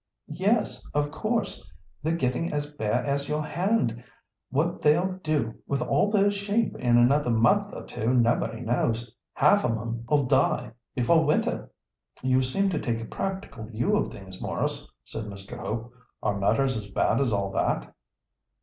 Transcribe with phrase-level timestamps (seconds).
[0.31, 4.03] "Yes, of course; they're getting as bare as your hand.
[4.49, 9.15] What they'll do with all those sheep in another month or two nobody knows.
[9.35, 11.69] Half of 'em'll die before winter."
[12.23, 15.59] "You seem to take a practical view of things, Maurice," said Mr.
[15.59, 15.93] Hope.
[16.23, 17.93] "Are matters as bad as all that?"